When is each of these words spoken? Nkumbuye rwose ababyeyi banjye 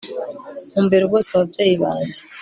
Nkumbuye 0.69 0.99
rwose 1.07 1.29
ababyeyi 1.31 1.75
banjye 1.83 2.21